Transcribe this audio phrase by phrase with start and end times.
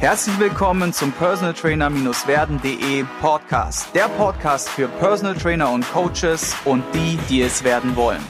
[0.00, 3.94] Herzlich willkommen zum Personal Trainer-werden.de Podcast.
[3.94, 8.22] Der Podcast für Personal Trainer und Coaches und die, die es werden wollen.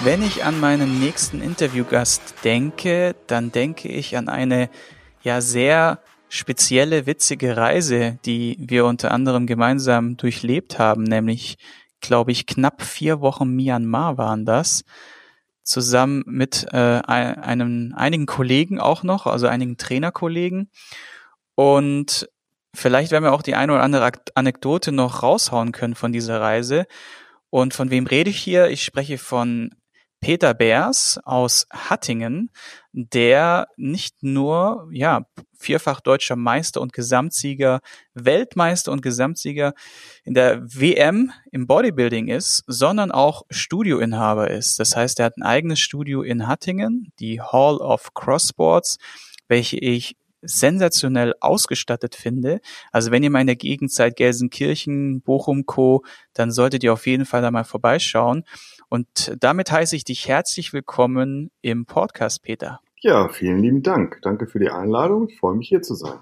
[0.00, 4.70] Wenn ich an meinen nächsten Interviewgast denke, dann denke ich an eine
[5.22, 5.98] ja sehr
[6.30, 11.58] spezielle, witzige Reise, die wir unter anderem gemeinsam durchlebt haben, nämlich,
[12.00, 14.82] glaube ich, knapp vier Wochen Myanmar waren das,
[15.62, 20.70] zusammen mit äh, einem, einigen Kollegen auch noch, also einigen Trainerkollegen.
[21.54, 22.28] Und
[22.74, 26.86] vielleicht werden wir auch die eine oder andere Anekdote noch raushauen können von dieser Reise.
[27.50, 28.68] Und von wem rede ich hier?
[28.68, 29.74] Ich spreche von
[30.20, 32.50] Peter Beers aus Hattingen,
[32.92, 35.26] der nicht nur ja
[35.58, 37.80] vierfach deutscher Meister und Gesamtsieger,
[38.14, 39.74] Weltmeister und Gesamtsieger
[40.24, 44.78] in der WM im Bodybuilding ist, sondern auch Studioinhaber ist.
[44.78, 48.98] Das heißt, er hat ein eigenes Studio in Hattingen, die Hall of Crosssports,
[49.48, 52.60] welche ich sensationell ausgestattet finde.
[52.90, 57.06] Also wenn ihr mal in der Gegend seid, Gelsenkirchen, Bochum Co., dann solltet ihr auf
[57.06, 58.44] jeden Fall da mal vorbeischauen.
[58.92, 62.78] Und damit heiße ich dich herzlich willkommen im Podcast, Peter.
[63.00, 64.18] Ja, vielen lieben Dank.
[64.20, 65.30] Danke für die Einladung.
[65.30, 66.18] Ich freue mich hier zu sein.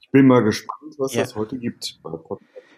[0.00, 1.22] Ich bin mal gespannt, was ja.
[1.22, 1.98] es heute gibt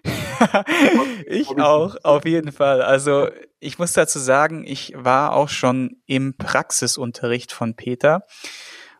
[1.26, 2.82] ich auch, auf jeden Fall.
[2.82, 8.24] Also ich muss dazu sagen, ich war auch schon im Praxisunterricht von Peter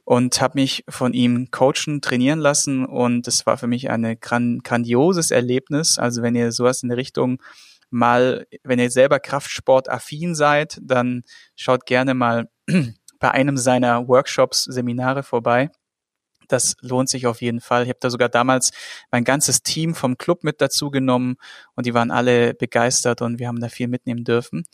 [0.02, 5.30] und habe mich von ihm coachen, trainieren lassen und es war für mich ein grandioses
[5.30, 5.98] Erlebnis.
[5.98, 7.40] Also wenn ihr sowas in der Richtung
[7.92, 11.22] mal, wenn ihr selber Kraftsport-affin seid, dann
[11.54, 12.48] schaut gerne mal
[13.18, 15.70] bei einem seiner Workshops, Seminare vorbei.
[16.48, 17.84] Das lohnt sich auf jeden Fall.
[17.84, 18.72] Ich habe da sogar damals
[19.10, 21.36] mein ganzes Team vom Club mit dazu genommen
[21.76, 24.64] und die waren alle begeistert und wir haben da viel mitnehmen dürfen.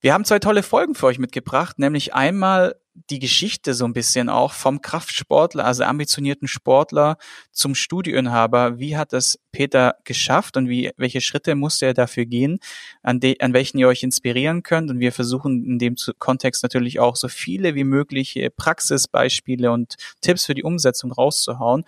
[0.00, 2.76] Wir haben zwei tolle Folgen für euch mitgebracht, nämlich einmal
[3.10, 7.16] die Geschichte so ein bisschen auch vom Kraftsportler, also ambitionierten Sportler
[7.50, 8.78] zum Studioinhaber.
[8.78, 12.60] Wie hat das Peter geschafft und wie, welche Schritte musste er dafür gehen,
[13.02, 14.88] an, de, an welchen ihr euch inspirieren könnt?
[14.88, 20.46] Und wir versuchen in dem Kontext natürlich auch so viele wie mögliche Praxisbeispiele und Tipps
[20.46, 21.84] für die Umsetzung rauszuhauen.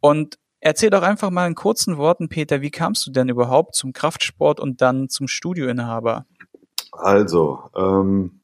[0.00, 3.92] Und Erzähl doch einfach mal in kurzen Worten, Peter, wie kamst du denn überhaupt zum
[3.92, 6.26] Kraftsport und dann zum Studioinhaber?
[6.98, 8.40] Also, ähm,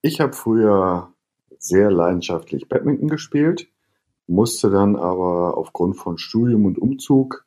[0.00, 1.12] ich habe früher
[1.58, 3.68] sehr leidenschaftlich Badminton gespielt,
[4.26, 7.46] musste dann aber aufgrund von Studium und Umzug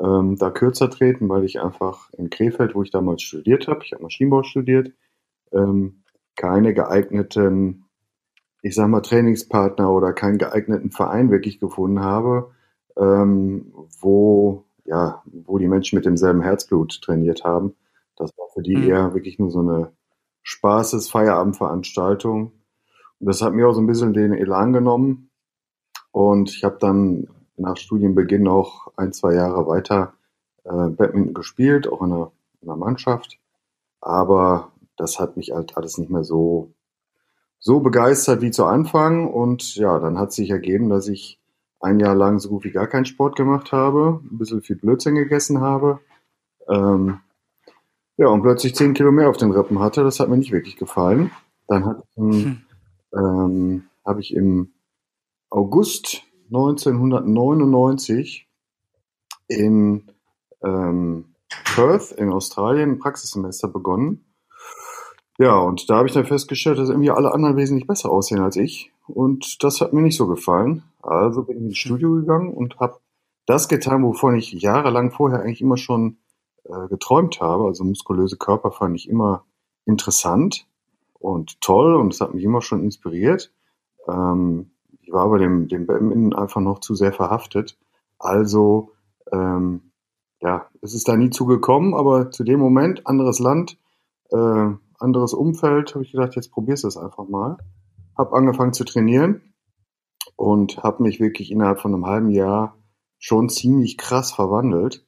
[0.00, 3.92] ähm, da kürzer treten, weil ich einfach in Krefeld, wo ich damals studiert habe, ich
[3.92, 4.92] habe Maschinenbau studiert,
[5.52, 6.02] ähm,
[6.36, 7.86] keine geeigneten,
[8.62, 12.50] ich sag mal, Trainingspartner oder keinen geeigneten Verein wirklich gefunden habe,
[12.96, 17.74] ähm, wo, ja, wo die Menschen mit demselben Herzblut trainiert haben.
[18.16, 18.88] Das war für die mhm.
[18.88, 19.92] eher wirklich nur so eine
[20.42, 22.52] Spaßes-Feierabendveranstaltung.
[23.18, 25.30] Und das hat mir auch so ein bisschen den Elan genommen.
[26.12, 30.14] Und ich habe dann nach Studienbeginn auch ein, zwei Jahre weiter
[30.64, 33.38] äh, Badminton gespielt, auch in einer, in einer Mannschaft.
[34.00, 36.72] Aber das hat mich halt alles nicht mehr so,
[37.58, 39.32] so begeistert wie zu Anfang.
[39.32, 41.40] Und ja, dann hat sich ergeben, dass ich
[41.80, 45.14] ein Jahr lang so gut wie gar keinen Sport gemacht habe, ein bisschen viel Blödsinn
[45.14, 46.00] gegessen habe.
[46.68, 47.20] Ähm,
[48.16, 50.04] ja, und plötzlich zehn Kilo mehr auf den Rippen hatte.
[50.04, 51.30] Das hat mir nicht wirklich gefallen.
[51.68, 52.62] Dann hat, hm
[53.16, 54.72] ähm, habe ich im
[55.50, 58.48] August 1999
[59.48, 60.10] in
[60.62, 61.34] ähm,
[61.74, 64.24] Perth in Australien ein Praxissemester begonnen.
[65.38, 68.56] Ja, und da habe ich dann festgestellt, dass irgendwie alle anderen wesentlich besser aussehen als
[68.56, 68.90] ich.
[69.06, 70.82] Und das hat mir nicht so gefallen.
[71.02, 72.98] Also bin ich ins Studio gegangen und habe
[73.44, 76.16] das getan, wovon ich jahrelang vorher eigentlich immer schon
[76.68, 77.64] äh, geträumt habe.
[77.64, 79.44] Also muskulöse Körper fand ich immer
[79.84, 80.66] interessant
[81.14, 83.52] und toll und es hat mich immer schon inspiriert.
[84.08, 84.70] Ähm,
[85.02, 87.78] ich war aber dem, dem Badminton einfach noch zu sehr verhaftet.
[88.18, 88.92] Also,
[89.32, 89.92] ähm,
[90.40, 93.78] ja, es ist da nie zugekommen, aber zu dem Moment, anderes Land,
[94.30, 97.58] äh, anderes Umfeld, habe ich gedacht, jetzt probierst du es einfach mal.
[98.16, 99.54] Hab angefangen zu trainieren
[100.36, 102.76] und habe mich wirklich innerhalb von einem halben Jahr
[103.18, 105.04] schon ziemlich krass verwandelt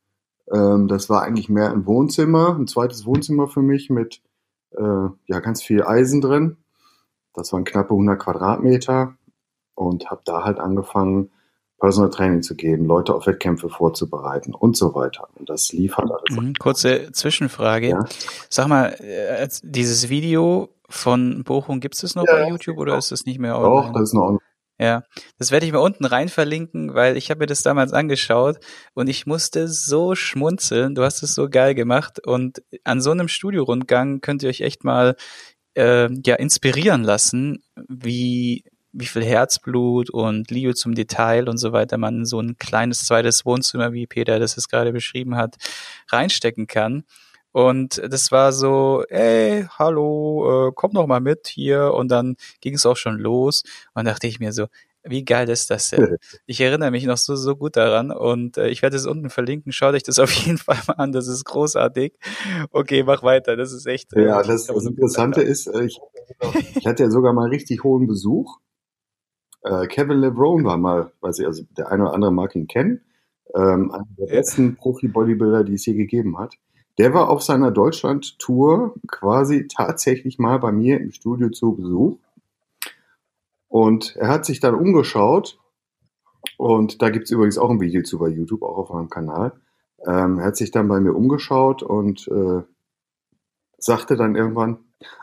[0.52, 4.22] Ähm, das war eigentlich mehr ein Wohnzimmer, ein zweites Wohnzimmer für mich mit
[4.72, 6.58] äh, ja ganz viel Eisen drin.
[7.34, 9.16] Das waren knappe 100 Quadratmeter
[9.76, 11.32] und habe da halt angefangen,
[11.80, 15.28] Personal Training zu geben, Leute auf Wettkämpfe vorzubereiten und so weiter.
[15.36, 16.30] Und das lief halt alles.
[16.30, 17.90] Mhm, kurze Zwischenfrage.
[17.90, 18.06] Ja?
[18.50, 22.98] Sag mal, äh, dieses Video von Bochum, gibt es das noch ja, bei YouTube oder
[22.98, 23.88] ist das nicht mehr online?
[23.88, 24.40] Doch, das ist noch online.
[24.82, 25.04] Ja,
[25.38, 28.58] das werde ich mal unten rein verlinken, weil ich habe mir das damals angeschaut
[28.96, 30.96] und ich musste so schmunzeln.
[30.96, 34.84] Du hast es so geil gemacht und an so einem Studiorundgang könnt ihr euch echt
[34.84, 35.16] mal
[35.76, 42.00] äh, ja inspirieren lassen, wie wie viel Herzblut und Liebe zum Detail und so weiter
[42.00, 45.58] man in so ein kleines zweites Wohnzimmer, wie Peter das es gerade beschrieben hat,
[46.10, 47.04] reinstecken kann.
[47.52, 51.94] Und das war so, ey, hallo, äh, komm doch mal mit hier.
[51.94, 53.64] Und dann ging es auch schon los.
[53.94, 54.68] Und dachte ich mir so,
[55.04, 56.18] wie geil ist das denn?
[56.46, 59.72] Ich erinnere mich noch so, so gut daran und äh, ich werde es unten verlinken.
[59.72, 61.12] Schaut euch das auf jeden Fall mal an.
[61.12, 62.14] Das ist großartig.
[62.72, 63.56] Okay, mach weiter.
[63.56, 64.14] Das ist echt.
[64.14, 66.00] Äh, ja, das, das Interessante ist, äh, ich,
[66.76, 68.60] ich hatte ja sogar mal richtig hohen Besuch.
[69.64, 73.02] Äh, Kevin LeBron war mal, weiß ich, also der eine oder andere mag ihn kennen,
[73.56, 76.56] ähm, einer der besten Profi-Bodybuilder, die es je gegeben hat.
[76.98, 82.18] Der war auf seiner Deutschland-Tour quasi tatsächlich mal bei mir im Studio zu Besuch.
[83.68, 85.60] Und er hat sich dann umgeschaut.
[86.58, 89.54] Und da gibt es übrigens auch ein Video zu bei YouTube, auch auf meinem Kanal.
[90.06, 92.64] Ähm, er hat sich dann bei mir umgeschaut und äh,
[93.78, 94.80] sagte dann irgendwann,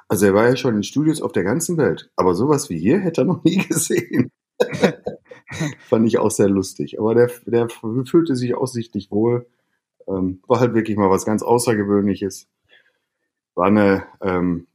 [0.09, 2.99] also er war ja schon in Studios auf der ganzen Welt, aber sowas wie hier
[2.99, 4.31] hätte er noch nie gesehen.
[5.89, 6.99] Fand ich auch sehr lustig.
[6.99, 9.47] Aber der, der fühlte sich aussichtlich wohl
[10.09, 12.49] ähm, war halt wirklich mal was ganz Außergewöhnliches.
[13.55, 14.67] War eine, ähm,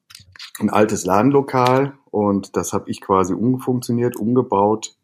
[0.60, 4.96] ein altes Ladenlokal und das habe ich quasi umfunktioniert, umgebaut.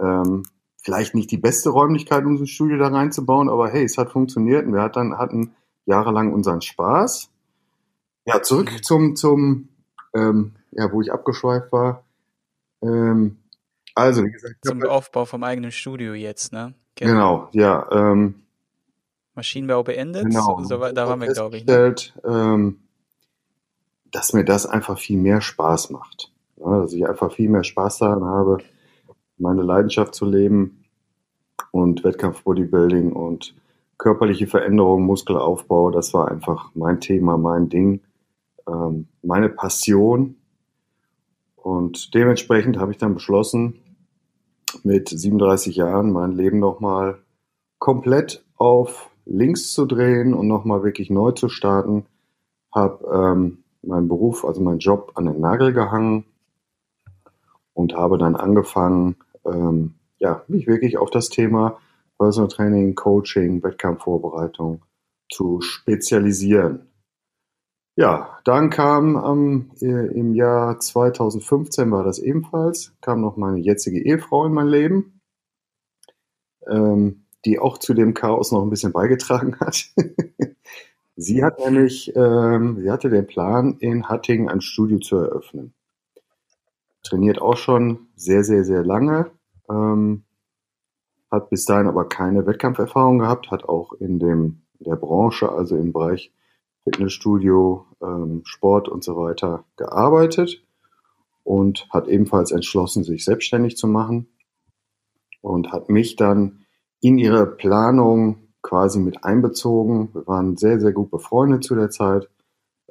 [0.00, 0.44] Ähm,
[0.82, 4.10] vielleicht nicht die beste Räumlichkeit, um so ein Studio da reinzubauen, aber hey, es hat
[4.10, 5.54] funktioniert und wir hatten, hatten
[5.86, 7.30] jahrelang unseren Spaß.
[8.26, 8.82] Ja, zurück mhm.
[8.82, 9.68] zum, zum
[10.14, 12.04] ähm, ja, wo ich abgeschweift war.
[12.82, 13.38] Ähm,
[13.94, 14.56] also, wie gesagt.
[14.64, 16.74] Zum Aufbau vom eigenen Studio jetzt, ne?
[16.94, 17.90] Genau, genau ja.
[17.90, 18.42] Ähm,
[19.38, 20.24] Maschinenbau beendet.
[20.24, 20.62] Genau.
[20.64, 21.66] So, da waren wir, glaube ich.
[21.66, 21.94] Ne?
[22.24, 22.80] Ähm,
[24.10, 26.32] dass mir das einfach viel mehr Spaß macht.
[26.56, 28.58] Ja, dass ich einfach viel mehr Spaß daran habe,
[29.36, 30.84] meine Leidenschaft zu leben
[31.70, 33.54] und Wettkampf-Bodybuilding und
[33.96, 38.00] körperliche Veränderung, Muskelaufbau, das war einfach mein Thema, mein Ding,
[38.66, 40.36] ähm, meine Passion.
[41.54, 43.78] Und dementsprechend habe ich dann beschlossen,
[44.82, 47.18] mit 37 Jahren mein Leben nochmal
[47.78, 52.06] komplett auf links zu drehen und nochmal wirklich neu zu starten.
[52.74, 56.24] Habe ähm, meinen Beruf, also meinen Job an den Nagel gehangen
[57.74, 61.78] und habe dann angefangen, ähm, ja, mich wirklich auf das Thema
[62.18, 64.82] Personal Training, Coaching, Wettkampfvorbereitung
[65.30, 66.88] zu spezialisieren.
[67.96, 74.46] Ja, dann kam ähm, im Jahr 2015 war das ebenfalls, kam noch meine jetzige Ehefrau
[74.46, 75.20] in mein Leben.
[76.68, 79.90] Ähm, die auch zu dem Chaos noch ein bisschen beigetragen hat.
[81.16, 85.72] sie hat nämlich, ähm, sie hatte den Plan, in Hattingen ein Studio zu eröffnen.
[87.02, 89.30] Trainiert auch schon sehr, sehr, sehr lange.
[89.70, 90.24] Ähm,
[91.30, 95.92] hat bis dahin aber keine Wettkampferfahrung gehabt, hat auch in dem der Branche, also im
[95.92, 96.32] Bereich
[96.84, 100.62] Fitnessstudio, ähm, Sport und so weiter gearbeitet
[101.44, 104.28] und hat ebenfalls entschlossen, sich selbstständig zu machen
[105.40, 106.64] und hat mich dann
[107.00, 110.10] in ihre Planung quasi mit einbezogen.
[110.12, 112.28] Wir waren sehr, sehr gut befreundet zu der Zeit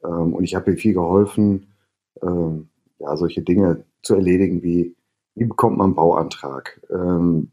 [0.04, 1.74] ähm, und ich habe ihr viel geholfen,
[2.22, 4.96] ähm, ja, solche Dinge zu erledigen wie,
[5.36, 7.52] wie bekommt man einen Bauantrag, ähm,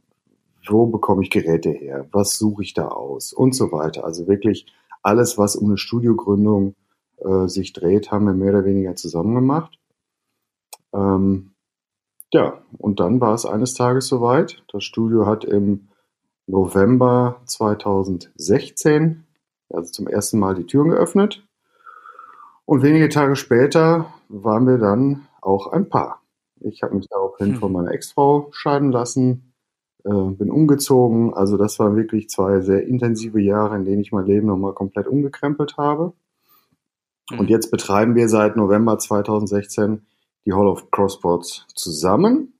[0.66, 4.04] wo bekomme ich Geräte her, was suche ich da aus und so weiter.
[4.04, 4.66] Also wirklich
[5.02, 6.74] alles, was um eine Studiogründung
[7.18, 9.78] äh, sich dreht, haben wir mehr oder weniger zusammen gemacht.
[10.94, 11.50] Ähm,
[12.32, 14.64] ja, und dann war es eines Tages soweit.
[14.72, 15.88] Das Studio hat im
[16.46, 19.24] November 2016,
[19.70, 21.42] also zum ersten Mal die Türen geöffnet.
[22.66, 26.22] Und wenige Tage später waren wir dann auch ein Paar.
[26.60, 27.56] Ich habe mich daraufhin hm.
[27.56, 29.52] von meiner Ex-Frau scheiden lassen,
[30.04, 31.34] äh, bin umgezogen.
[31.34, 35.06] Also das waren wirklich zwei sehr intensive Jahre, in denen ich mein Leben nochmal komplett
[35.06, 36.14] umgekrempelt habe.
[37.30, 37.40] Hm.
[37.40, 40.06] Und jetzt betreiben wir seit November 2016
[40.46, 42.54] die Hall of Crossboards zusammen.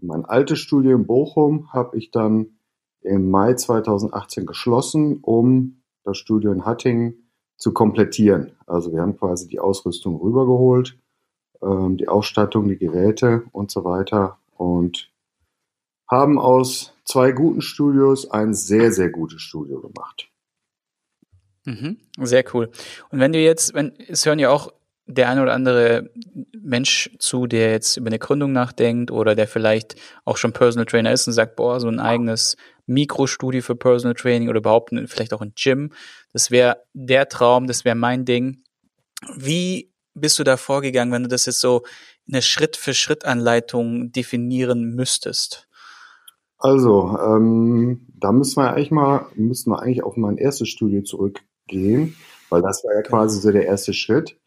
[0.00, 2.53] Mein altes Studio in Bochum habe ich dann
[3.04, 8.52] im Mai 2018 geschlossen, um das Studio in Hattingen zu komplettieren.
[8.66, 10.98] Also wir haben quasi die Ausrüstung rübergeholt,
[11.62, 15.10] ähm, die Ausstattung, die Geräte und so weiter und
[16.10, 20.28] haben aus zwei guten Studios ein sehr, sehr gutes Studio gemacht.
[21.64, 22.70] Mhm, sehr cool.
[23.10, 24.72] Und wenn du jetzt, wenn, es hören ja auch
[25.06, 26.10] der eine oder andere
[26.52, 31.12] Mensch zu, der jetzt über eine Gründung nachdenkt oder der vielleicht auch schon Personal Trainer
[31.12, 32.56] ist und sagt, boah, so ein eigenes
[32.86, 35.92] Mikrostudio für Personal Training oder überhaupt vielleicht auch ein Gym,
[36.32, 38.62] das wäre der Traum, das wäre mein Ding.
[39.36, 41.82] Wie bist du da vorgegangen, wenn du das jetzt so
[42.28, 45.68] eine Schritt-für-Schritt-Anleitung definieren müsstest?
[46.58, 52.16] Also, ähm, da müssen wir eigentlich mal, müssen wir eigentlich auf mein erstes Studio zurückgehen,
[52.48, 54.38] weil das war ja quasi so der erste Schritt.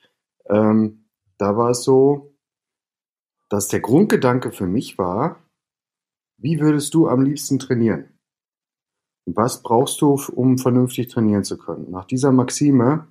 [0.49, 1.05] Ähm,
[1.37, 2.33] da war es so,
[3.49, 5.37] dass der Grundgedanke für mich war,
[6.37, 8.19] wie würdest du am liebsten trainieren?
[9.25, 11.91] Was brauchst du, um vernünftig trainieren zu können?
[11.91, 13.07] Nach dieser Maxime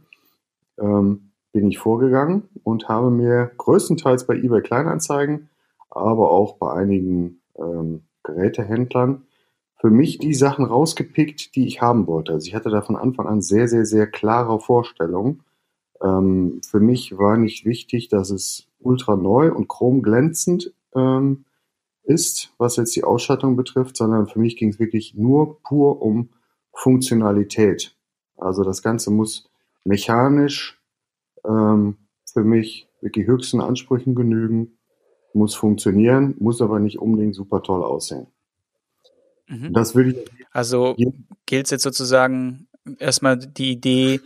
[0.79, 5.49] ähm, bin ich vorgegangen und habe mir größtenteils bei eBay Kleinanzeigen,
[5.91, 9.27] aber auch bei einigen ähm, Gerätehändlern
[9.79, 12.33] für mich die Sachen rausgepickt, die ich haben wollte.
[12.33, 15.43] Also ich hatte da von Anfang an sehr, sehr, sehr klare Vorstellungen
[16.03, 21.45] ähm, für mich war nicht wichtig, dass es ultra neu und chromglänzend ähm,
[22.05, 26.31] ist, was jetzt die Ausstattung betrifft, sondern für mich ging es wirklich nur pur um
[26.73, 27.97] Funktionalität.
[28.37, 29.49] Also das Ganze muss
[29.85, 30.81] mechanisch
[31.45, 31.97] ähm,
[32.33, 34.79] für mich wirklich höchsten Ansprüchen genügen,
[35.33, 38.27] muss funktionieren, muss aber nicht unbedingt super toll aussehen.
[39.49, 39.73] Mhm.
[39.73, 40.47] Das würde ich.
[40.53, 40.97] Also
[41.47, 44.21] gilt es jetzt sozusagen erstmal die Idee,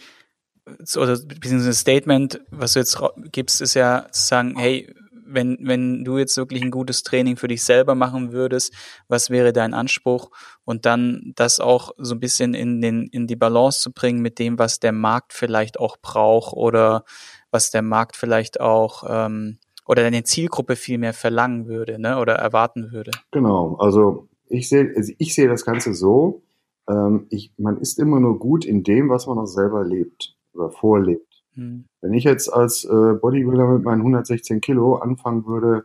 [0.96, 2.98] oder beziehungsweise Statement, was du jetzt
[3.32, 4.94] gibst, ist ja zu sagen, hey,
[5.32, 8.74] wenn, wenn du jetzt wirklich ein gutes Training für dich selber machen würdest,
[9.08, 10.30] was wäre dein Anspruch?
[10.64, 14.38] Und dann das auch so ein bisschen in, den, in die Balance zu bringen mit
[14.38, 17.04] dem, was der Markt vielleicht auch braucht oder
[17.50, 22.34] was der Markt vielleicht auch ähm, oder deine Zielgruppe viel mehr verlangen würde ne, oder
[22.34, 23.10] erwarten würde.
[23.32, 26.42] Genau, also ich sehe also ich sehe das Ganze so,
[26.88, 30.70] ähm, ich, man ist immer nur gut in dem, was man auch selber lebt oder
[30.70, 31.42] vorlebt.
[31.54, 31.84] Hm.
[32.00, 35.84] Wenn ich jetzt als äh, Bodybuilder mit meinen 116 Kilo anfangen würde,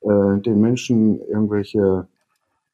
[0.00, 2.08] äh, den Menschen irgendwelche,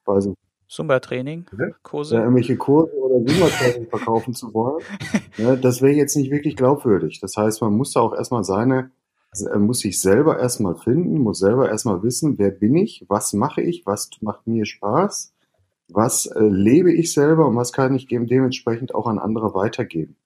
[0.04, 0.35] weiß ich,
[0.68, 1.47] Zumba-Training,
[1.83, 2.16] Kurse?
[2.16, 4.83] Ja, irgendwelche Kurse oder Zumba-Training verkaufen zu wollen,
[5.38, 7.21] ne, das wäre jetzt nicht wirklich glaubwürdig.
[7.21, 8.90] Das heißt, man muss da auch erstmal seine,
[9.33, 13.62] er muss sich selber erstmal finden, muss selber erstmal wissen, wer bin ich, was mache
[13.62, 15.33] ich, was macht mir Spaß,
[15.88, 20.16] was äh, lebe ich selber und was kann ich dementsprechend auch an andere weitergeben.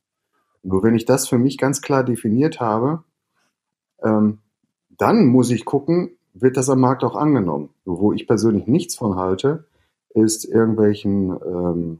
[0.62, 3.02] Nur wenn ich das für mich ganz klar definiert habe,
[4.02, 4.38] ähm,
[4.90, 7.70] dann muss ich gucken, wird das am Markt auch angenommen.
[7.84, 9.64] Wo ich persönlich nichts von halte,
[10.14, 11.98] ist irgendwelchen, ähm,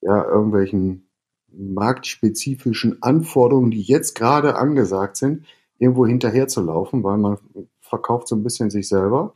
[0.00, 1.08] ja, irgendwelchen
[1.52, 5.46] marktspezifischen Anforderungen, die jetzt gerade angesagt sind,
[5.78, 7.38] irgendwo hinterher zu laufen, weil man
[7.80, 9.34] verkauft so ein bisschen sich selber.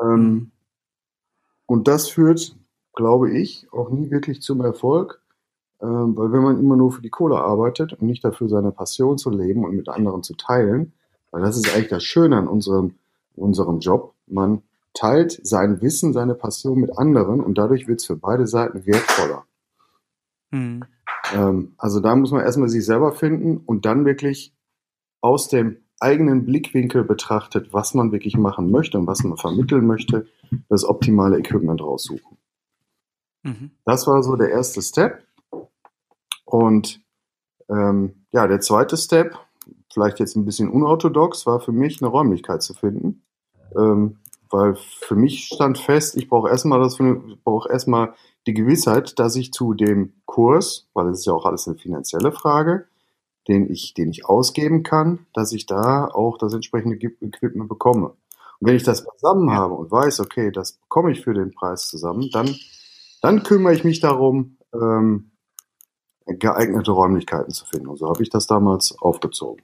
[0.00, 0.50] Ähm,
[1.66, 2.56] und das führt,
[2.94, 5.20] glaube ich, auch nie wirklich zum Erfolg,
[5.84, 9.30] weil wenn man immer nur für die Kohle arbeitet und nicht dafür seine Passion zu
[9.30, 10.92] leben und mit anderen zu teilen,
[11.30, 12.94] weil das ist eigentlich das Schöne an unserem,
[13.34, 14.62] unserem Job, man
[14.94, 19.44] teilt sein Wissen, seine Passion mit anderen und dadurch wird es für beide Seiten wertvoller.
[20.50, 20.84] Mhm.
[21.34, 24.54] Ähm, also da muss man erstmal sich selber finden und dann wirklich
[25.20, 30.26] aus dem eigenen Blickwinkel betrachtet, was man wirklich machen möchte und was man vermitteln möchte,
[30.68, 32.36] das optimale Equipment raussuchen.
[33.42, 33.70] Mhm.
[33.84, 35.25] Das war so der erste Step.
[36.46, 37.02] Und
[37.68, 39.38] ähm, ja, der zweite Step,
[39.92, 43.22] vielleicht jetzt ein bisschen unorthodox, war für mich eine Räumlichkeit zu finden.
[43.76, 48.14] Ähm, weil für mich stand fest, ich brauche erstmal das, ich brauche erstmal
[48.46, 52.30] die Gewissheit, dass ich zu dem Kurs, weil es ist ja auch alles eine finanzielle
[52.30, 52.86] Frage,
[53.48, 58.14] den ich, den ich ausgeben kann, dass ich da auch das entsprechende Equipment bekomme.
[58.60, 61.88] Und wenn ich das zusammen habe und weiß, okay, das bekomme ich für den Preis
[61.88, 62.54] zusammen, dann,
[63.22, 65.32] dann kümmere ich mich darum, ähm,
[66.26, 67.88] geeignete Räumlichkeiten zu finden.
[67.88, 69.62] Und so habe ich das damals aufgezogen.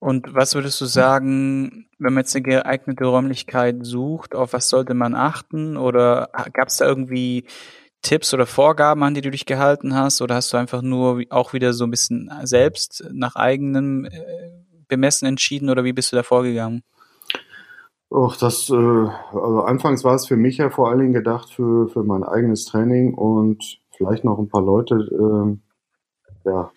[0.00, 4.94] Und was würdest du sagen, wenn man jetzt eine geeignete Räumlichkeit sucht, auf was sollte
[4.94, 5.76] man achten?
[5.76, 7.46] Oder gab es da irgendwie
[8.02, 10.22] Tipps oder Vorgaben, an die du dich gehalten hast?
[10.22, 14.50] Oder hast du einfach nur auch wieder so ein bisschen selbst nach eigenem äh,
[14.86, 15.68] Bemessen entschieden?
[15.68, 16.84] Oder wie bist du da vorgegangen?
[18.10, 21.88] Och, das, äh, also anfangs war es für mich ja vor allen Dingen gedacht für,
[21.88, 26.70] für mein eigenes Training und vielleicht noch ein paar Leute, äh, ja,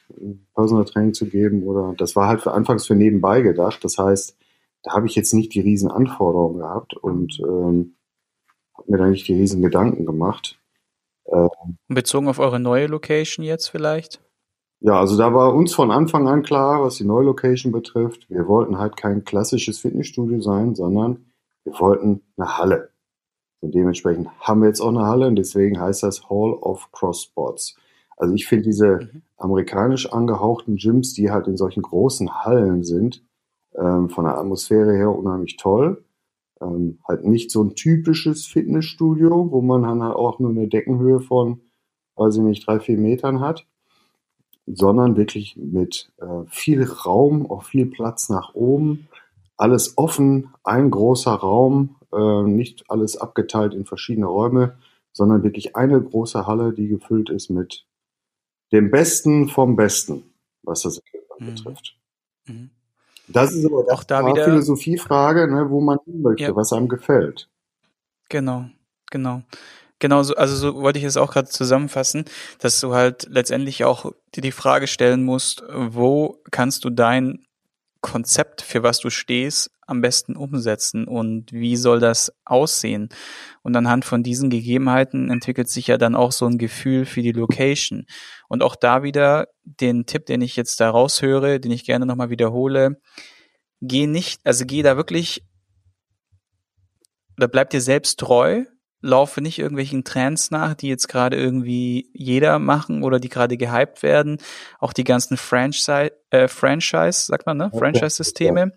[0.53, 3.83] Personal Training zu geben oder das war halt für anfangs für nebenbei gedacht.
[3.83, 4.35] Das heißt,
[4.83, 7.95] da habe ich jetzt nicht die riesen Anforderungen gehabt und ähm,
[8.77, 10.59] habe mir da nicht die riesen Gedanken gemacht.
[11.27, 14.21] Ähm, Bezogen auf eure neue Location jetzt vielleicht?
[14.79, 18.27] Ja, also da war uns von Anfang an klar, was die neue Location betrifft.
[18.29, 21.27] Wir wollten halt kein klassisches Fitnessstudio sein, sondern
[21.63, 22.90] wir wollten eine Halle.
[23.61, 27.23] Und dementsprechend haben wir jetzt auch eine Halle und deswegen heißt das Hall of Cross
[27.23, 27.75] Sports.
[28.17, 29.21] Also ich finde diese mhm.
[29.37, 33.23] amerikanisch angehauchten Gyms, die halt in solchen großen Hallen sind,
[33.75, 36.03] ähm, von der Atmosphäre her unheimlich toll.
[36.59, 41.19] Ähm, halt nicht so ein typisches Fitnessstudio, wo man dann halt auch nur eine Deckenhöhe
[41.19, 41.61] von,
[42.15, 43.65] weiß ich nicht, drei, vier Metern hat,
[44.67, 49.07] sondern wirklich mit äh, viel Raum, auch viel Platz nach oben,
[49.61, 54.75] alles offen, ein großer Raum, äh, nicht alles abgeteilt in verschiedene Räume,
[55.13, 57.85] sondern wirklich eine große Halle, die gefüllt ist mit
[58.71, 60.23] dem Besten vom Besten,
[60.63, 61.01] was das
[61.37, 61.45] mhm.
[61.45, 61.95] betrifft.
[62.47, 62.71] Mhm.
[63.27, 66.55] Das ist aber auch da eine wieder Philosophiefrage, ne, wo man hin möchte, ja.
[66.55, 67.47] was einem gefällt.
[68.29, 68.65] Genau,
[69.11, 69.43] genau.
[69.99, 72.25] Genau, so, also so wollte ich es auch gerade zusammenfassen,
[72.57, 77.45] dass du halt letztendlich auch dir die Frage stellen musst, wo kannst du dein
[78.01, 83.09] Konzept, für was du stehst, am besten umsetzen und wie soll das aussehen?
[83.61, 87.31] Und anhand von diesen Gegebenheiten entwickelt sich ja dann auch so ein Gefühl für die
[87.31, 88.05] Location.
[88.47, 92.29] Und auch da wieder den Tipp, den ich jetzt da raushöre, den ich gerne nochmal
[92.29, 92.99] wiederhole,
[93.81, 95.43] geh nicht, also geh da wirklich
[97.37, 98.65] oder bleib dir selbst treu,
[99.01, 104.03] laufe nicht irgendwelchen Trends nach, die jetzt gerade irgendwie jeder machen oder die gerade gehypt
[104.03, 104.37] werden.
[104.79, 107.71] Auch die ganzen Franchise, äh, Franchise, sagt man, ne?
[107.73, 108.73] Franchise-Systeme,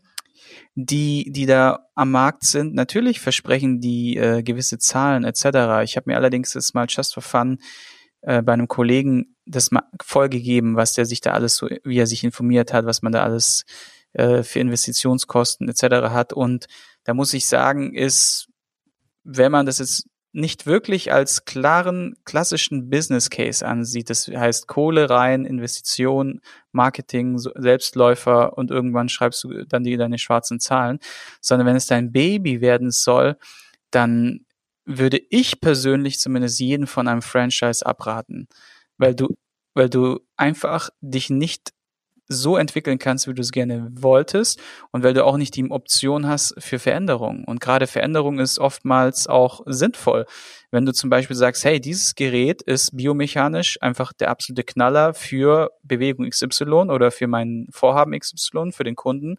[0.75, 2.75] die, die da am Markt sind.
[2.75, 5.83] Natürlich versprechen die äh, gewisse Zahlen etc.
[5.85, 7.59] Ich habe mir allerdings jetzt mal just for fun
[8.23, 12.07] äh, bei einem Kollegen das mal vollgegeben, was der sich da alles so, wie er
[12.07, 13.65] sich informiert hat, was man da alles
[14.15, 16.09] äh, für Investitionskosten etc.
[16.11, 16.33] hat.
[16.33, 16.67] Und
[17.05, 18.49] da muss ich sagen, ist,
[19.23, 24.11] wenn man das jetzt nicht wirklich als klaren klassischen Business Case ansieht.
[24.11, 26.40] Das heißt Kohle rein, Investition,
[26.73, 30.99] Marketing, Selbstläufer und irgendwann schreibst du dann die deine schwarzen Zahlen,
[31.40, 33.37] sondern wenn es dein Baby werden soll,
[33.90, 34.44] dann
[34.85, 38.49] würde ich persönlich zumindest jeden von einem Franchise abraten,
[38.99, 39.29] weil du
[39.75, 41.74] weil du einfach dich nicht
[42.29, 44.61] so entwickeln kannst, wie du es gerne wolltest
[44.93, 47.45] und weil du auch nicht die Option hast für Veränderung.
[47.45, 50.27] Und gerade Veränderung ist oftmals auch sinnvoll.
[50.71, 55.71] Wenn du zum Beispiel sagst, hey, dieses Gerät ist biomechanisch einfach der absolute Knaller für
[55.83, 59.37] Bewegung XY oder für mein Vorhaben XY, für den Kunden.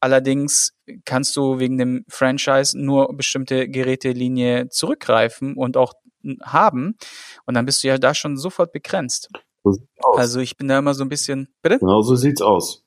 [0.00, 0.72] Allerdings
[1.04, 5.94] kannst du wegen dem Franchise nur bestimmte Gerätelinie zurückgreifen und auch
[6.42, 6.96] haben.
[7.44, 9.28] Und dann bist du ja da schon sofort begrenzt.
[9.72, 11.78] So also ich bin da immer so ein bisschen, bitte?
[11.78, 12.84] Genau so sieht's aus.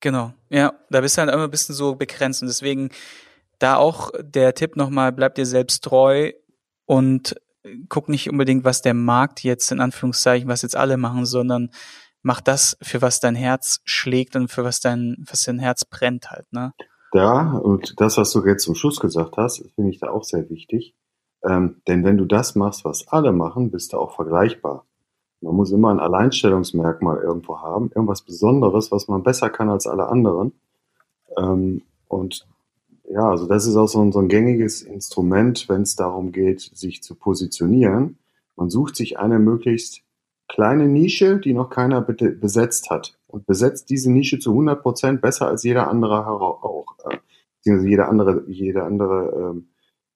[0.00, 2.90] Genau, ja, da bist du halt immer ein bisschen so begrenzt und deswegen
[3.58, 6.32] da auch der Tipp nochmal, bleib dir selbst treu
[6.86, 7.36] und
[7.88, 11.70] guck nicht unbedingt, was der Markt jetzt in Anführungszeichen, was jetzt alle machen, sondern
[12.22, 16.30] mach das, für was dein Herz schlägt und für was dein, was dein Herz brennt
[16.30, 16.72] halt, ne?
[17.12, 20.48] Ja, und das, was du jetzt zum Schluss gesagt hast, finde ich da auch sehr
[20.48, 20.94] wichtig.
[21.44, 24.86] Ähm, denn wenn du das machst, was alle machen, bist du auch vergleichbar.
[25.40, 30.08] Man muss immer ein Alleinstellungsmerkmal irgendwo haben, irgendwas Besonderes, was man besser kann als alle
[30.08, 30.52] anderen.
[31.36, 32.46] Ähm, und
[33.08, 36.60] ja, also das ist auch so ein, so ein gängiges Instrument, wenn es darum geht,
[36.60, 38.18] sich zu positionieren.
[38.56, 40.02] Man sucht sich eine möglichst
[40.46, 45.46] kleine Nische, die noch keiner besetzt hat und besetzt diese Nische zu 100 Prozent besser
[45.46, 47.18] als jeder andere auch, äh,
[47.56, 49.62] beziehungsweise jeder andere, jeder andere, äh,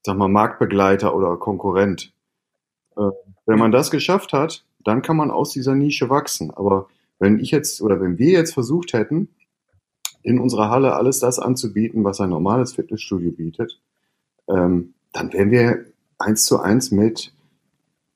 [0.02, 2.12] sag mal, Marktbegleiter oder Konkurrent.
[2.96, 3.10] Äh,
[3.46, 6.50] wenn man das geschafft hat, dann kann man aus dieser Nische wachsen.
[6.50, 9.28] Aber wenn ich jetzt oder wenn wir jetzt versucht hätten,
[10.22, 13.80] in unserer Halle alles das anzubieten, was ein normales Fitnessstudio bietet,
[14.48, 15.84] ähm, dann wären wir
[16.18, 17.32] eins zu eins mit,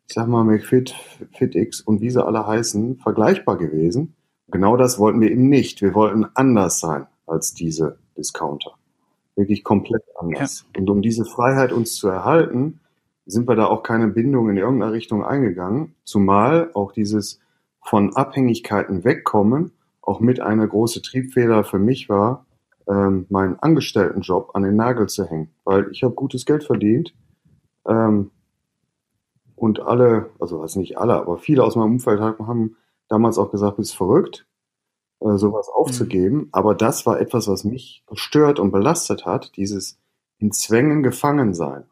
[0.08, 0.94] ich sag mal, McFit,
[1.32, 4.14] FitX und wie sie alle heißen, vergleichbar gewesen.
[4.50, 5.82] Genau das wollten wir eben nicht.
[5.82, 8.72] Wir wollten anders sein als diese Discounter.
[9.36, 10.64] Wirklich komplett anders.
[10.74, 10.80] Ja.
[10.80, 12.80] Und um diese Freiheit uns zu erhalten,
[13.28, 15.94] sind wir da auch keine Bindung in irgendeiner Richtung eingegangen.
[16.04, 17.40] Zumal auch dieses
[17.82, 19.72] von Abhängigkeiten wegkommen
[20.08, 22.46] auch mit einer große Triebfeder für mich war,
[22.88, 27.14] ähm, meinen Angestelltenjob an den Nagel zu hängen, weil ich habe gutes Geld verdient
[27.86, 28.30] ähm,
[29.54, 32.76] und alle, also was nicht alle, aber viele aus meinem Umfeld haben
[33.08, 34.46] damals auch gesagt, bist verrückt,
[35.20, 35.74] äh, sowas mhm.
[35.74, 36.36] aufzugeben.
[36.36, 36.48] Mhm.
[36.52, 39.98] Aber das war etwas, was mich gestört und belastet hat, dieses
[40.38, 41.84] in Zwängen gefangen sein.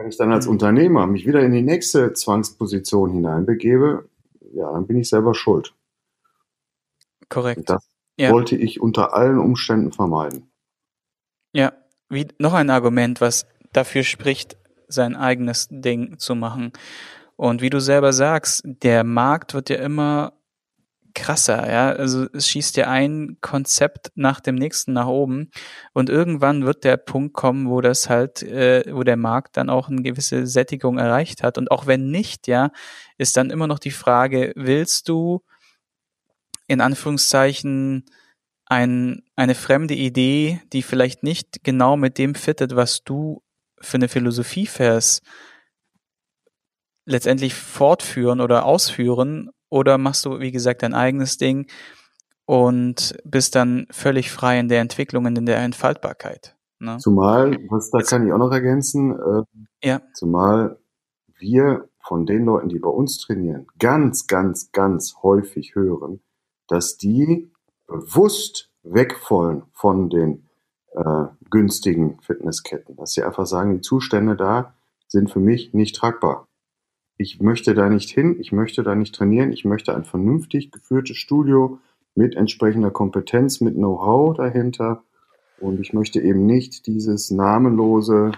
[0.00, 0.52] Wenn ich dann als mhm.
[0.52, 4.08] Unternehmer mich wieder in die nächste Zwangsposition hineinbegebe,
[4.54, 5.74] ja, dann bin ich selber schuld.
[7.28, 7.68] Korrekt.
[7.68, 7.86] Das
[8.16, 8.32] ja.
[8.32, 10.50] wollte ich unter allen Umständen vermeiden.
[11.52, 11.74] Ja,
[12.08, 14.56] wie noch ein Argument, was dafür spricht,
[14.88, 16.72] sein eigenes Ding zu machen.
[17.36, 20.32] Und wie du selber sagst, der Markt wird ja immer
[21.14, 21.90] krasser, ja.
[21.90, 25.50] Also es schießt ja ein Konzept nach dem nächsten nach oben
[25.92, 29.88] und irgendwann wird der Punkt kommen, wo das halt, äh, wo der Markt dann auch
[29.88, 31.58] eine gewisse Sättigung erreicht hat.
[31.58, 32.70] Und auch wenn nicht, ja,
[33.18, 35.42] ist dann immer noch die Frage, willst du
[36.66, 38.04] in Anführungszeichen
[38.66, 43.42] ein, eine fremde Idee, die vielleicht nicht genau mit dem fittet, was du
[43.80, 45.22] für eine Philosophie fährst,
[47.04, 51.66] letztendlich fortführen oder ausführen oder machst du, wie gesagt, dein eigenes Ding
[52.44, 56.56] und bist dann völlig frei in der Entwicklung und in der Entfaltbarkeit.
[56.80, 56.98] Ne?
[56.98, 60.02] Zumal, was da kann ich auch noch ergänzen, äh, ja.
[60.14, 60.78] zumal
[61.38, 66.20] wir von den Leuten, die bei uns trainieren, ganz, ganz, ganz häufig hören,
[66.66, 67.50] dass die
[67.86, 70.48] bewusst weg wollen von den
[70.92, 72.96] äh, günstigen Fitnessketten.
[72.96, 74.74] Dass sie einfach sagen, die Zustände da
[75.06, 76.48] sind für mich nicht tragbar
[77.20, 81.18] ich möchte da nicht hin, ich möchte da nicht trainieren, ich möchte ein vernünftig geführtes
[81.18, 81.78] Studio
[82.14, 85.02] mit entsprechender Kompetenz, mit Know-how dahinter
[85.60, 88.32] und ich möchte eben nicht dieses namenlose,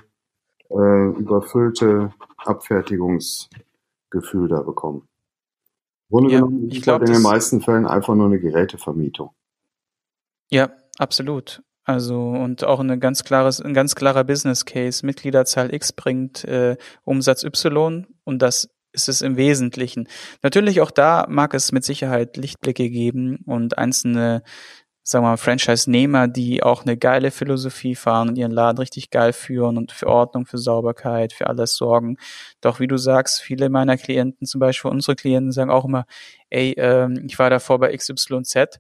[0.69, 5.07] äh, überfüllte Abfertigungsgefühl da bekommen.
[6.11, 9.31] Grunde ja, genommen ich glaube, in den meisten Fällen einfach nur eine Gerätevermietung.
[10.51, 11.63] Ja, absolut.
[11.85, 15.05] Also und auch eine ganz klares, ein ganz klarer Business Case.
[15.05, 20.09] Mitgliederzahl X bringt äh, Umsatz Y und das ist es im Wesentlichen.
[20.43, 24.43] Natürlich auch da mag es mit Sicherheit Lichtblicke geben und einzelne,
[25.03, 29.33] sagen wir mal, Franchise-Nehmer, die auch eine geile Philosophie fahren und ihren Laden richtig geil
[29.33, 32.19] führen und für Ordnung, für Sauberkeit, für alles sorgen.
[32.61, 36.05] Doch wie du sagst, viele meiner Klienten, zum Beispiel unsere Klienten, sagen auch immer,
[36.51, 38.79] ey, ähm, ich war davor bei XYZ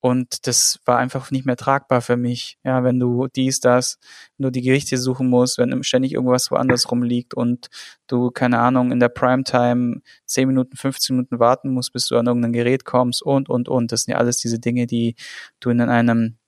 [0.00, 2.58] und das war einfach nicht mehr tragbar für mich.
[2.64, 3.98] Ja, wenn du dies, das,
[4.38, 7.68] nur die Gerichte suchen musst, wenn ständig irgendwas woanders rumliegt und
[8.06, 12.26] du, keine Ahnung, in der Primetime 10 Minuten, 15 Minuten warten musst, bis du an
[12.26, 13.92] irgendein Gerät kommst und, und, und.
[13.92, 15.16] Das sind ja alles diese Dinge, die
[15.60, 16.38] du in einem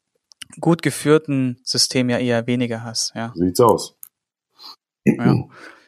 [0.61, 3.13] gut geführten System ja eher weniger hast.
[3.15, 3.33] Ja.
[3.35, 3.97] Sieht's aus.
[5.05, 5.45] Ja.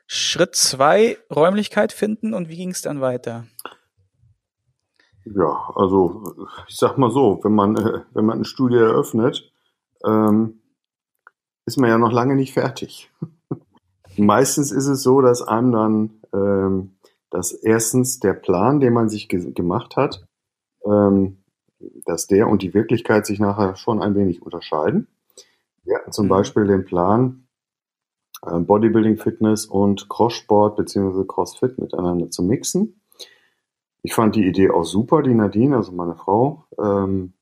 [0.06, 3.46] Schritt zwei, Räumlichkeit finden und wie ging es dann weiter?
[5.24, 6.34] Ja, also
[6.68, 9.50] ich sag mal so, wenn man, äh, wenn man ein Studio eröffnet,
[10.04, 10.60] ähm,
[11.66, 13.10] ist man ja noch lange nicht fertig.
[14.16, 16.96] Meistens ist es so, dass einem dann, ähm,
[17.30, 20.26] dass erstens der Plan, den man sich ge gemacht hat,
[20.84, 21.38] ähm,
[22.04, 25.08] dass der und die Wirklichkeit sich nachher schon ein wenig unterscheiden.
[25.84, 26.30] Wir hatten zum mhm.
[26.30, 27.46] Beispiel den Plan,
[28.42, 31.24] äh, Bodybuilding, Fitness und Crosssport bzw.
[31.26, 33.00] Crossfit miteinander zu mixen.
[34.04, 37.32] Ich fand die Idee auch super, die Nadine, also meine Frau, ähm,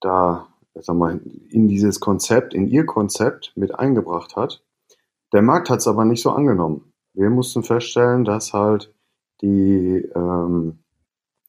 [0.00, 4.62] da sag mal, in dieses Konzept, in ihr Konzept mit eingebracht hat.
[5.32, 6.92] Der Markt hat es aber nicht so angenommen.
[7.14, 8.94] Wir mussten feststellen, dass halt
[9.42, 10.80] die, ähm,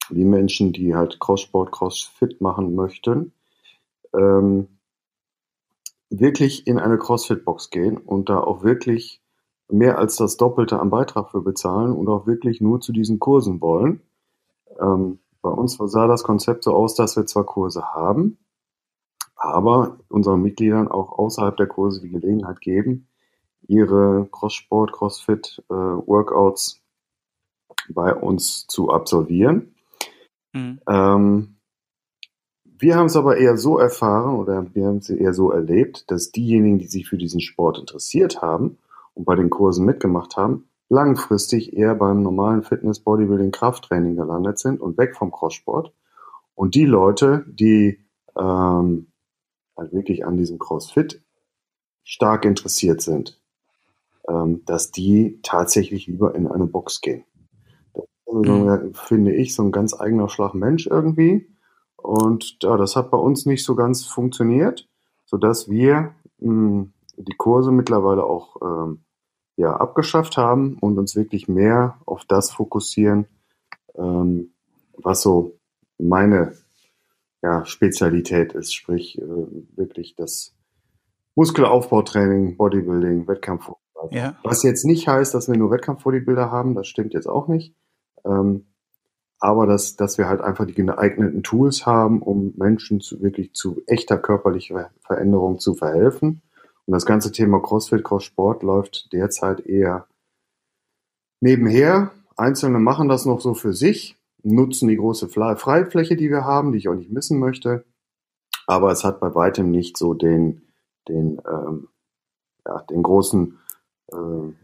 [0.10, 3.34] die Menschen, die halt Crosssport, Crossfit machen möchten,
[4.14, 4.80] ähm,
[6.10, 9.22] wirklich in eine Crossfit-Box gehen und da auch wirklich
[9.70, 13.62] mehr als das Doppelte am Beitrag für bezahlen und auch wirklich nur zu diesen Kursen
[13.62, 14.02] wollen.
[14.80, 18.40] Ähm, bei uns sah das Konzept so aus, dass wir zwar Kurse haben,
[19.36, 23.08] aber unseren Mitgliedern auch außerhalb der Kurse die Gelegenheit geben,
[23.68, 26.82] ihre Crosssport, Crossfit äh, Workouts
[27.90, 29.76] bei uns zu absolvieren.
[30.54, 30.82] Mhm.
[30.88, 31.56] Ähm,
[32.64, 36.32] wir haben es aber eher so erfahren oder wir haben es eher so erlebt, dass
[36.32, 38.78] diejenigen, die sich für diesen Sport interessiert haben
[39.14, 44.82] und bei den Kursen mitgemacht haben, langfristig eher beim normalen Fitness, Bodybuilding, Krafttraining gelandet sind
[44.82, 45.94] und weg vom Crosssport.
[46.56, 48.00] Und die Leute, die
[48.38, 49.08] ähm,
[49.78, 51.22] halt wirklich an diesem CrossFit
[52.04, 53.40] stark interessiert sind,
[54.28, 57.24] ähm, dass die tatsächlich lieber in eine Box gehen.
[58.32, 58.94] Mhm.
[58.94, 61.50] finde ich, so ein ganz eigener Schlag Mensch irgendwie.
[61.96, 64.88] Und ja, das hat bei uns nicht so ganz funktioniert,
[65.26, 69.04] sodass wir mh, hm, die Kurse mittlerweile auch ähm,
[69.58, 73.28] ja, abgeschafft haben und uns wirklich mehr auf das fokussieren,
[73.96, 74.54] ähm,
[74.98, 75.60] was so
[75.98, 76.54] meine
[77.42, 80.56] ja, Spezialität ist, sprich äh, wirklich das
[81.36, 83.72] Muskelaufbautraining, Bodybuilding, Wettkampf.
[84.12, 84.38] Ja.
[84.44, 87.76] Was jetzt nicht heißt, dass wir nur Wettkampf-Bodybuilder haben, das stimmt jetzt auch nicht.
[88.26, 88.66] Ähm,
[89.40, 93.82] aber dass, dass wir halt einfach die geeigneten Tools haben, um Menschen zu, wirklich zu
[93.88, 96.42] echter körperlicher Veränderung zu verhelfen.
[96.90, 100.08] Und das ganze Thema CrossFit, Cross-Sport läuft derzeit eher
[101.40, 102.10] nebenher.
[102.36, 106.80] Einzelne machen das noch so für sich, nutzen die große Freifläche, die wir haben, die
[106.80, 107.86] ich auch nicht missen möchte.
[108.66, 110.64] Aber es hat bei weitem nicht so den,
[111.08, 111.90] den, ähm,
[112.66, 113.60] ja, den großen
[114.08, 114.16] äh,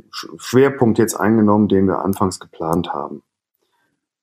[0.09, 3.21] Schwerpunkt jetzt eingenommen, den wir anfangs geplant haben.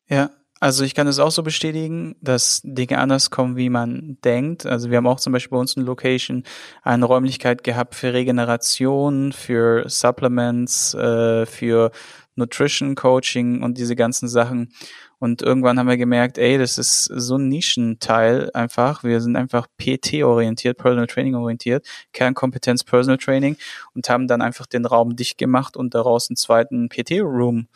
[0.09, 0.31] Ja,
[0.63, 4.65] also ich kann es auch so bestätigen, dass Dinge anders kommen, wie man denkt.
[4.65, 6.45] Also wir haben auch zum Beispiel bei uns in Location
[6.83, 11.91] eine Räumlichkeit gehabt für Regeneration, für Supplements, äh, für
[12.37, 14.73] Nutrition Coaching und diese ganzen Sachen.
[15.19, 19.03] Und irgendwann haben wir gemerkt, ey, das ist so ein Nischenteil einfach.
[19.03, 23.57] Wir sind einfach PT orientiert, Personal Training orientiert, Kernkompetenz Personal Training
[23.97, 27.67] und haben dann einfach den Raum dicht gemacht und daraus einen zweiten PT Room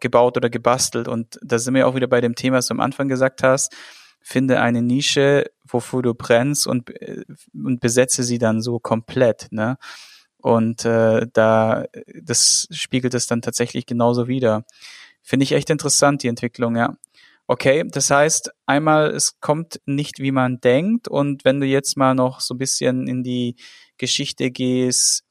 [0.00, 1.08] gebaut oder gebastelt.
[1.08, 3.74] Und da sind wir auch wieder bei dem Thema, was du am Anfang gesagt hast.
[4.20, 6.92] Finde eine Nische, wofür du brennst und,
[7.54, 9.48] und besetze sie dann so komplett.
[9.50, 9.76] Ne?
[10.38, 11.84] Und äh, da,
[12.22, 14.64] das spiegelt es dann tatsächlich genauso wieder.
[15.22, 16.94] Finde ich echt interessant, die Entwicklung, ja.
[17.48, 21.06] Okay, das heißt, einmal, es kommt nicht, wie man denkt.
[21.06, 23.56] Und wenn du jetzt mal noch so ein bisschen in die
[23.98, 25.25] Geschichte gehst,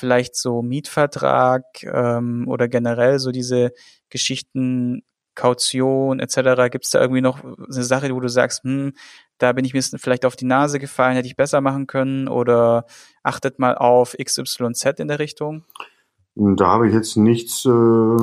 [0.00, 3.72] vielleicht so Mietvertrag ähm, oder generell so diese
[4.08, 5.02] Geschichten,
[5.34, 6.70] Kaution etc.
[6.70, 8.92] Gibt es da irgendwie noch eine Sache, wo du sagst, hm,
[9.38, 12.84] da bin ich mir vielleicht auf die Nase gefallen, hätte ich besser machen können oder
[13.22, 15.64] achtet mal auf XYZ in der Richtung?
[16.34, 18.16] Da habe ich jetzt nichts äh,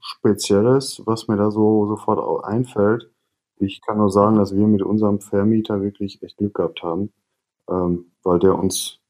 [0.00, 3.10] Spezielles, was mir da so sofort einfällt.
[3.56, 7.12] Ich kann nur sagen, dass wir mit unserem Vermieter wirklich echt Glück gehabt haben,
[7.68, 9.00] ähm, weil der uns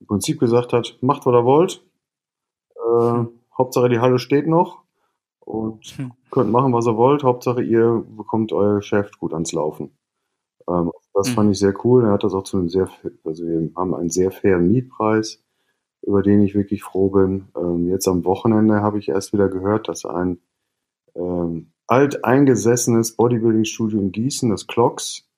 [0.00, 1.84] im Prinzip gesagt hat, macht, was ihr wollt.
[2.76, 3.26] Äh.
[3.56, 4.82] Hauptsache die Halle steht noch
[5.40, 6.12] und hm.
[6.30, 7.22] könnt machen, was ihr wollt.
[7.22, 9.96] Hauptsache ihr bekommt euer Geschäft gut ans Laufen.
[10.68, 11.34] Ähm, das hm.
[11.34, 12.04] fand ich sehr cool.
[12.04, 12.88] Er hat das auch zu einem sehr,
[13.24, 15.42] also wir haben einen sehr fairen Mietpreis,
[16.02, 17.48] über den ich wirklich froh bin.
[17.56, 20.40] Ähm, jetzt am Wochenende habe ich erst wieder gehört, dass ein
[21.14, 25.28] ähm, alteingesessenes Bodybuilding-Studio in Gießen, das Clocks,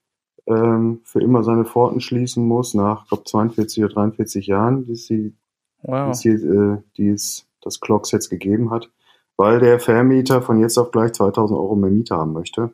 [0.49, 5.35] ähm, für immer seine Pforten schließen muss, nach, glaube 42 oder 43 Jahren, die, sie,
[5.83, 6.11] wow.
[6.11, 8.91] die, sie, äh, die es das Clocks jetzt gegeben hat,
[9.37, 12.73] weil der Vermieter von jetzt auf gleich 2000 Euro mehr Miete haben möchte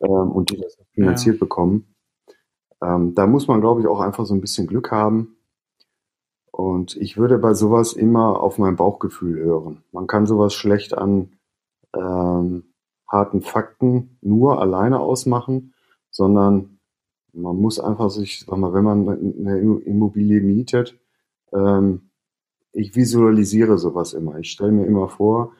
[0.00, 1.40] ähm, und die das finanziert ja.
[1.40, 1.94] bekommen.
[2.82, 5.36] Ähm, da muss man, glaube ich, auch einfach so ein bisschen Glück haben.
[6.50, 9.84] Und ich würde bei sowas immer auf mein Bauchgefühl hören.
[9.92, 11.32] Man kann sowas schlecht an
[11.94, 12.64] ähm,
[13.06, 15.74] harten Fakten nur alleine ausmachen
[16.10, 16.78] sondern
[17.32, 20.98] man muss einfach sich, sag mal, wenn man eine Immobilie mietet,
[21.52, 22.10] ähm,
[22.72, 24.38] ich visualisiere sowas immer.
[24.38, 25.52] Ich stelle mir immer vor,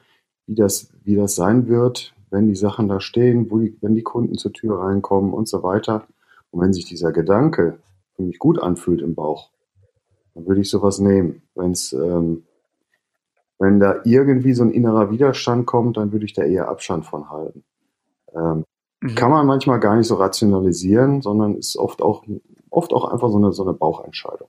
[0.47, 4.03] wie das, wie das sein wird, wenn die Sachen da stehen, wo die, wenn die
[4.03, 6.07] Kunden zur Tür reinkommen und so weiter.
[6.51, 7.79] Und wenn sich dieser Gedanke
[8.15, 9.51] für mich gut anfühlt im Bauch,
[10.33, 11.41] dann würde ich sowas nehmen.
[11.55, 12.43] Wenn's, ähm,
[13.59, 17.29] wenn da irgendwie so ein innerer Widerstand kommt, dann würde ich da eher Abstand von
[17.29, 17.63] halten.
[18.33, 18.65] Ähm,
[19.01, 19.15] Mhm.
[19.15, 22.23] Kann man manchmal gar nicht so rationalisieren, sondern ist oft auch,
[22.69, 24.47] oft auch einfach so eine, so eine Bauchentscheidung.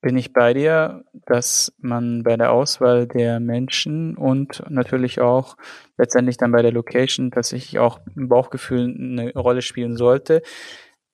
[0.00, 5.56] Bin ich bei dir, dass man bei der Auswahl der Menschen und natürlich auch
[5.96, 10.42] letztendlich dann bei der Location tatsächlich auch ein Bauchgefühl eine Rolle spielen sollte.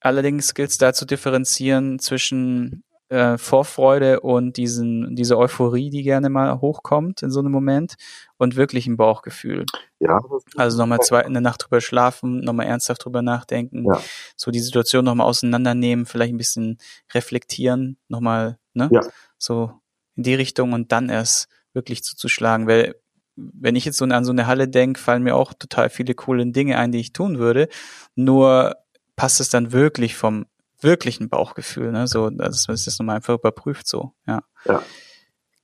[0.00, 6.30] Allerdings gilt es da zu differenzieren zwischen äh, Vorfreude und diesen, diese Euphorie, die gerne
[6.30, 7.96] mal hochkommt in so einem Moment
[8.38, 9.66] und wirklich ein Bauchgefühl.
[9.98, 10.20] Ja.
[10.56, 14.00] Also nochmal zwei, eine Nacht drüber schlafen, nochmal ernsthaft drüber nachdenken, ja.
[14.36, 16.78] so die Situation nochmal auseinandernehmen, vielleicht ein bisschen
[17.12, 18.88] reflektieren, nochmal, ne?
[18.92, 19.02] Ja.
[19.38, 19.72] So
[20.14, 22.94] in die Richtung und dann erst wirklich zuzuschlagen, weil
[23.34, 26.46] wenn ich jetzt so an so eine Halle denke, fallen mir auch total viele coole
[26.46, 27.68] Dinge ein, die ich tun würde.
[28.14, 28.76] Nur
[29.16, 30.46] passt es dann wirklich vom
[30.82, 32.06] wirklich ein Bauchgefühl, ne?
[32.06, 34.42] So, dass man das nochmal einfach überprüft, so, ja.
[34.64, 34.82] ja.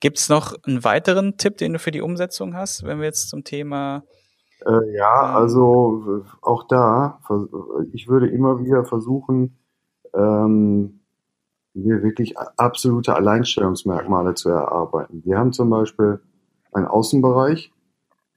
[0.01, 3.31] Gibt es noch einen weiteren Tipp, den du für die Umsetzung hast, wenn wir jetzt
[3.31, 4.05] zum Thema
[4.65, 5.37] Äh, ja, ähm.
[5.37, 7.21] also auch da,
[7.93, 9.59] ich würde immer wieder versuchen,
[10.15, 11.01] ähm,
[11.75, 15.23] mir wirklich absolute Alleinstellungsmerkmale zu erarbeiten.
[15.25, 16.21] Wir haben zum Beispiel
[16.73, 17.73] einen Außenbereich,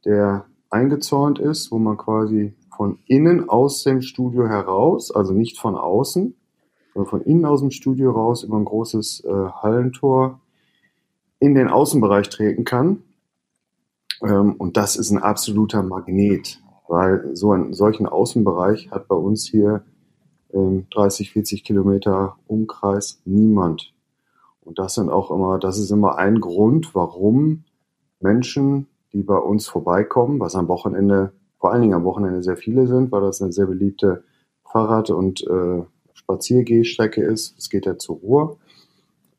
[0.06, 5.76] der eingezäunt ist, wo man quasi von innen aus dem Studio heraus, also nicht von
[5.76, 6.39] außen,
[7.00, 10.42] sondern von innen aus dem Studio raus über ein großes äh, Hallentor
[11.40, 13.04] in den Außenbereich treten kann.
[14.22, 19.46] Ähm, und das ist ein absoluter Magnet, weil so einen solchen Außenbereich hat bei uns
[19.46, 19.84] hier
[20.52, 23.94] 30, 40 Kilometer Umkreis niemand.
[24.62, 27.66] Und das sind auch immer, das ist immer ein Grund, warum
[28.20, 32.88] Menschen, die bei uns vorbeikommen, was am Wochenende, vor allen Dingen am Wochenende sehr viele
[32.88, 34.24] sind, weil das eine sehr beliebte
[34.64, 35.84] Fahrrad- und äh,
[36.30, 37.58] Spaziergehstrecke ist.
[37.58, 38.58] Es geht ja zur Ruhe.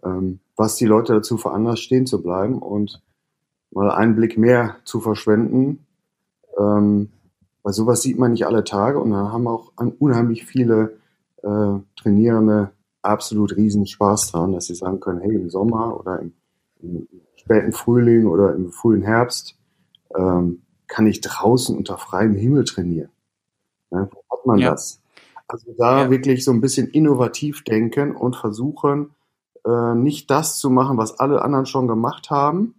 [0.05, 3.01] Ähm, was die Leute dazu veranlasst, stehen zu bleiben und
[3.71, 5.87] mal einen Blick mehr zu verschwenden.
[6.59, 7.11] Ähm,
[7.63, 10.97] weil sowas sieht man nicht alle Tage und dann haben auch unheimlich viele
[11.43, 12.73] äh, Trainierende
[13.03, 16.33] absolut riesen Spaß dran, dass sie sagen können, hey, im Sommer oder im,
[16.83, 19.57] im späten Frühling oder im frühen Herbst
[20.17, 23.11] ähm, kann ich draußen unter freiem Himmel trainieren.
[23.91, 24.71] Ja, wo hat man ja.
[24.71, 25.01] das?
[25.51, 26.11] Also da ja.
[26.11, 29.11] wirklich so ein bisschen innovativ denken und versuchen,
[29.67, 32.75] äh, nicht das zu machen, was alle anderen schon gemacht haben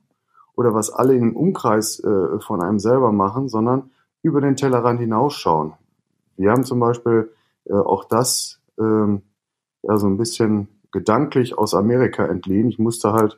[0.56, 3.92] oder was alle im Umkreis äh, von einem selber machen, sondern
[4.24, 5.74] über den Tellerrand hinausschauen.
[6.38, 7.32] Wir haben zum Beispiel
[7.66, 9.22] äh, auch das ähm,
[9.84, 12.70] ja so ein bisschen gedanklich aus Amerika entliehen.
[12.70, 13.38] Ich musste halt,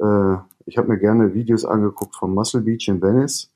[0.00, 3.50] äh, ich habe mir gerne Videos angeguckt vom Muscle Beach in Venice.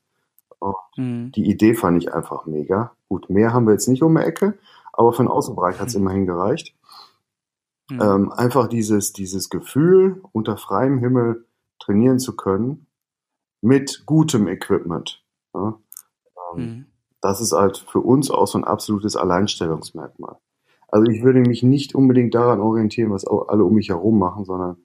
[0.96, 1.32] Mhm.
[1.32, 2.92] Die Idee fand ich einfach mega.
[3.08, 4.54] Gut, mehr haben wir jetzt nicht um die Ecke,
[4.98, 6.02] aber für den Außenbereich hat es mhm.
[6.02, 6.74] immerhin gereicht.
[7.90, 8.00] Mhm.
[8.02, 11.46] Ähm, einfach dieses, dieses Gefühl, unter freiem Himmel
[11.78, 12.86] trainieren zu können,
[13.62, 15.24] mit gutem Equipment.
[15.54, 15.80] Ja?
[16.54, 16.86] Ähm, mhm
[17.20, 20.36] das ist halt für uns auch so ein absolutes Alleinstellungsmerkmal.
[20.88, 24.76] Also ich würde mich nicht unbedingt daran orientieren, was alle um mich herum machen, sondern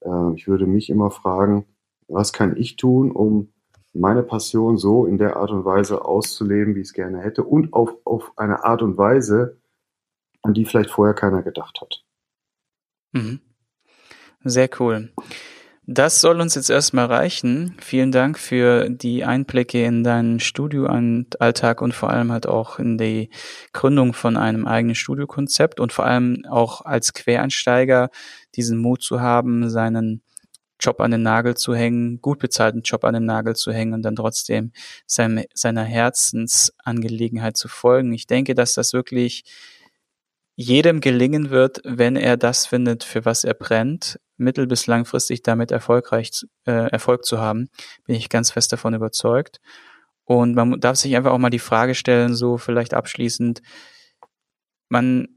[0.00, 1.66] äh, ich würde mich immer fragen,
[2.08, 3.52] was kann ich tun, um
[3.98, 7.72] meine Passion so in der Art und Weise auszuleben, wie ich es gerne hätte und
[7.72, 9.58] auf, auf eine Art und Weise,
[10.42, 12.04] an die vielleicht vorher keiner gedacht hat.
[13.12, 13.40] Mhm.
[14.44, 15.10] Sehr cool.
[15.88, 17.76] Das soll uns jetzt erstmal reichen.
[17.78, 23.30] Vielen Dank für die Einblicke in deinen Studioalltag und vor allem halt auch in die
[23.72, 28.10] Gründung von einem eigenen Studiokonzept und vor allem auch als Quereinsteiger
[28.56, 30.22] diesen Mut zu haben, seinen
[30.80, 34.02] Job an den Nagel zu hängen, gut bezahlten Job an den Nagel zu hängen und
[34.02, 34.72] dann trotzdem
[35.06, 38.12] seinem, seiner Herzensangelegenheit zu folgen.
[38.12, 39.44] Ich denke, dass das wirklich
[40.56, 45.70] jedem gelingen wird, wenn er das findet, für was er brennt, mittel- bis langfristig damit
[45.70, 47.68] erfolgreich äh, Erfolg zu haben,
[48.04, 49.60] bin ich ganz fest davon überzeugt.
[50.24, 53.62] Und man darf sich einfach auch mal die Frage stellen, so vielleicht abschließend,
[54.88, 55.35] man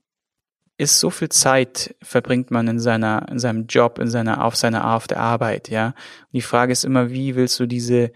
[0.80, 4.96] ist so viel Zeit verbringt man in seiner in seinem Job, in seiner auf seiner
[4.96, 5.88] auf der Arbeit, ja.
[5.88, 8.12] Und die Frage ist immer, wie willst du diese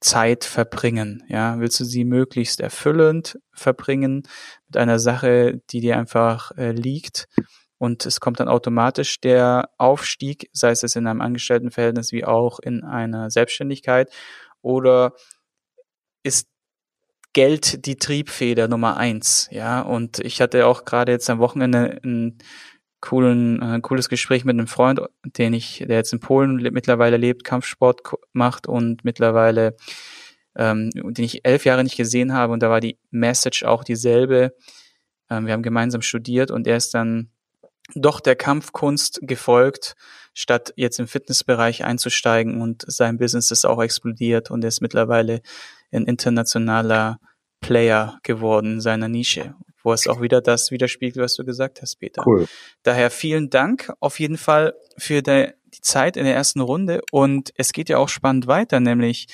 [0.00, 1.24] Zeit verbringen?
[1.28, 4.22] Ja, willst du sie möglichst erfüllend verbringen
[4.68, 7.26] mit einer Sache, die dir einfach äh, liegt?
[7.78, 12.84] Und es kommt dann automatisch der Aufstieg, sei es in einem Angestelltenverhältnis wie auch in
[12.84, 14.08] einer Selbstständigkeit.
[14.62, 15.14] Oder
[16.22, 16.48] ist
[17.32, 19.48] Geld die Triebfeder Nummer eins?
[19.50, 22.38] Ja, und ich hatte auch gerade jetzt am Wochenende ein
[23.00, 27.44] coolen, äh, cooles Gespräch mit einem Freund, den ich, der jetzt in Polen mittlerweile lebt,
[27.44, 28.00] Kampfsport
[28.32, 29.76] macht und mittlerweile,
[30.56, 34.54] ähm, den ich elf Jahre nicht gesehen habe und da war die Message auch dieselbe.
[35.30, 37.30] Ähm, wir haben gemeinsam studiert und er ist dann
[37.94, 39.94] doch der Kampfkunst gefolgt,
[40.34, 45.40] statt jetzt im Fitnessbereich einzusteigen und sein Business ist auch explodiert und er ist mittlerweile
[45.92, 47.18] ein internationaler
[47.60, 49.54] Player geworden in seiner Nische
[49.88, 52.22] wo es auch wieder das widerspiegelt, was du gesagt hast, Peter.
[52.26, 52.46] Cool.
[52.82, 57.52] Daher vielen Dank auf jeden Fall für die, die Zeit in der ersten Runde und
[57.56, 59.28] es geht ja auch spannend weiter, nämlich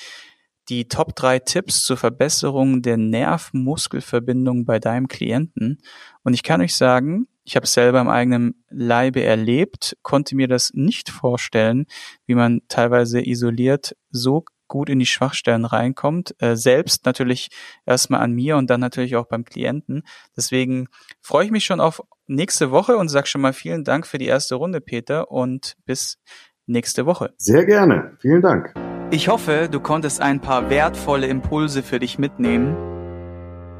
[0.69, 5.81] die Top drei Tipps zur Verbesserung der Nerv-Muskelverbindung bei deinem Klienten.
[6.23, 10.47] Und ich kann euch sagen, ich habe es selber im eigenen Leibe erlebt, konnte mir
[10.47, 11.85] das nicht vorstellen,
[12.25, 16.35] wie man teilweise isoliert so gut in die Schwachstellen reinkommt.
[16.39, 17.49] Äh, selbst natürlich
[17.85, 20.03] erstmal an mir und dann natürlich auch beim Klienten.
[20.35, 20.87] Deswegen
[21.21, 24.27] freue ich mich schon auf nächste Woche und sage schon mal vielen Dank für die
[24.27, 26.17] erste Runde, Peter, und bis
[26.65, 27.33] nächste Woche.
[27.37, 28.17] Sehr gerne.
[28.19, 28.73] Vielen Dank.
[29.11, 32.75] Ich hoffe, du konntest ein paar wertvolle Impulse für dich mitnehmen.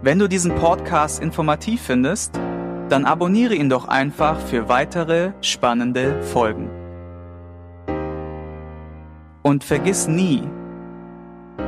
[0.01, 2.35] Wenn du diesen Podcast informativ findest,
[2.89, 6.69] dann abonniere ihn doch einfach für weitere spannende Folgen.
[9.41, 10.43] Und vergiss nie,